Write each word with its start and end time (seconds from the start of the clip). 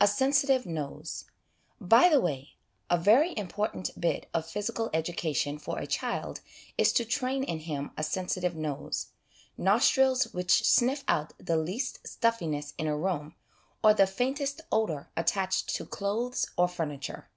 A 0.00 0.06
Sensitive 0.06 0.64
Nose. 0.64 1.26
By 1.78 2.08
the 2.08 2.18
way, 2.18 2.52
a 2.88 2.96
very 2.96 3.36
important 3.36 3.90
bit 4.00 4.26
of 4.32 4.46
physical 4.48 4.88
education 4.94 5.58
for 5.58 5.78
a 5.78 5.86
child 5.86 6.40
is 6.78 6.94
to 6.94 7.04
train 7.04 7.44
in 7.44 7.58
him 7.58 7.90
a 7.94 8.02
sensitive 8.02 8.56
nose 8.56 9.08
nostrils 9.58 10.32
which 10.32 10.64
sniff 10.66 11.04
out 11.08 11.34
the 11.38 11.58
least' 11.58 11.98
stuffiness' 12.08 12.72
in 12.78 12.86
a 12.86 12.96
room, 12.96 13.34
or 13.84 13.92
the 13.92 14.06
faintest 14.06 14.62
odour 14.72 15.10
attached 15.14 15.68
to 15.74 15.84
clothes 15.84 16.46
or 16.56 16.66
furniture. 16.66 17.28